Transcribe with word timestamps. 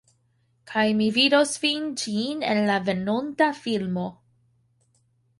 Kaj 0.69 0.85
mi 1.01 1.09
vidos 1.17 1.51
vin 1.65 1.83
ĉijn 2.03 2.41
en 2.53 2.61
la 2.69 2.77
venonta 2.87 3.51
filmo 3.59 4.07